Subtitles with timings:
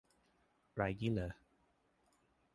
[0.75, 1.31] ไรงี้เหรอ